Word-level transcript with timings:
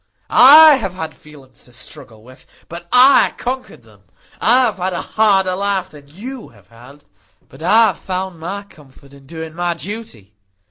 I 0.31 0.77
have 0.77 0.95
had 0.95 1.13
feelings 1.13 1.65
to 1.65 1.73
struggle 1.73 2.23
with; 2.23 2.47
but 2.67 2.87
I 2.91 3.35
conquered 3.37 3.83
them. 3.83 4.01
I 4.39 4.61
have 4.63 4.77
had 4.77 4.93
a 4.93 5.01
harder 5.03 5.55
life 5.55 5.91
than 5.91 6.05
you 6.07 6.49
have 6.55 6.69
had; 6.69 7.05
but 7.47 7.61
I 7.61 7.85
have 7.89 7.99
found 7.99 8.39
my 8.39 8.63
comfort 8.63 9.13
in 9.13 9.27
doing 9.27 9.53
my 9.53 9.75
duty. 9.75 10.33